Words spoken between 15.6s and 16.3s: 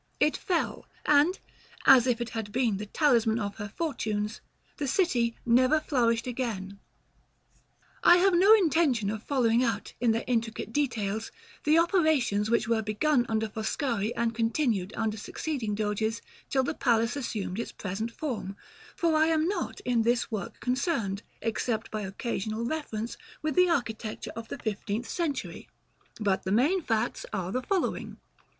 Doges